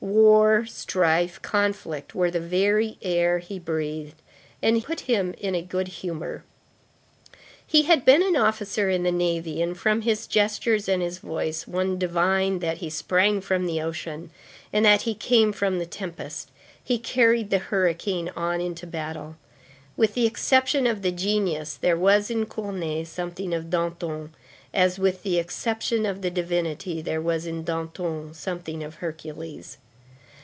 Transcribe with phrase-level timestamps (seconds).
[0.03, 4.15] War, strife, conflict, were the very air he breathed
[4.59, 6.43] and put him in a good humor.
[7.67, 11.67] He had been an officer in the navy, and, from his gestures and his voice,
[11.67, 14.31] one divined that he sprang from the ocean,
[14.73, 16.49] and that he came from the tempest;
[16.83, 19.35] he carried the hurricane on into battle.
[19.95, 24.33] With the exception of the genius, there was in Cournet something of Danton,
[24.73, 29.77] as, with the exception of the divinity, there was in Danton something of Hercules.